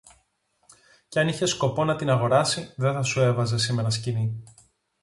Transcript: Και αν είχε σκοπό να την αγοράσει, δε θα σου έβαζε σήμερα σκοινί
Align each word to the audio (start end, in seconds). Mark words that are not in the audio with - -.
Και 1.07 1.19
αν 1.19 1.27
είχε 1.27 1.45
σκοπό 1.45 1.83
να 1.83 1.95
την 1.95 2.09
αγοράσει, 2.09 2.73
δε 2.77 2.91
θα 2.91 3.03
σου 3.03 3.21
έβαζε 3.21 3.57
σήμερα 3.57 3.89
σκοινί 3.89 4.43